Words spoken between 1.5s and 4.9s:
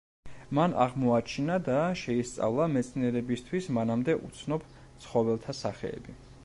და შეისწავლა მეცნიერებისთვის მანამდე უცნობ